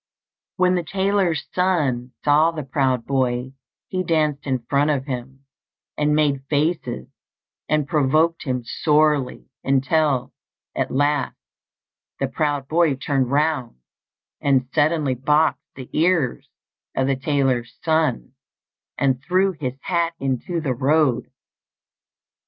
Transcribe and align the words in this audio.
When 0.55 0.73
the 0.73 0.81
tailor's 0.83 1.45
son 1.53 2.13
saw 2.25 2.49
the 2.49 2.63
proud 2.63 3.05
boy 3.05 3.53
he 3.87 4.01
danced 4.01 4.47
in 4.47 4.65
front 4.67 4.89
of 4.89 5.05
him, 5.05 5.45
and 5.95 6.15
made 6.15 6.43
faces, 6.49 7.07
and 7.69 7.87
provoked 7.87 8.41
him 8.43 8.63
sorely, 8.65 9.45
until, 9.63 10.33
at 10.75 10.89
last, 10.89 11.35
the 12.19 12.27
proud 12.27 12.67
boy 12.67 12.95
turned 12.95 13.29
round 13.29 13.77
and 14.41 14.67
suddenly 14.73 15.13
boxed 15.13 15.71
the 15.75 15.87
ears 15.93 16.49
of 16.95 17.05
the 17.05 17.15
tailor's 17.15 17.77
son, 17.83 18.33
and 18.97 19.21
threw 19.23 19.51
his 19.51 19.77
hat 19.83 20.15
into 20.19 20.59
the 20.59 20.73
road. 20.73 21.29